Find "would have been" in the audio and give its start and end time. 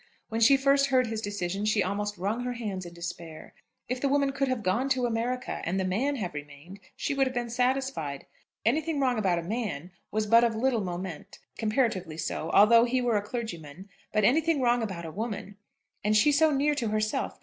7.13-7.51